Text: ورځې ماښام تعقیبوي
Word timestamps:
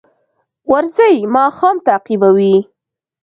ورځې 0.71 1.13
ماښام 1.35 1.75
تعقیبوي 1.87 2.55